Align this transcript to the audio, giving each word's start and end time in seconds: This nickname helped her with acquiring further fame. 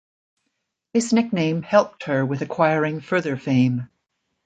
This 0.95 1.13
nickname 1.13 1.61
helped 1.61 2.05
her 2.05 2.25
with 2.25 2.41
acquiring 2.41 3.01
further 3.01 3.37
fame. 3.37 3.87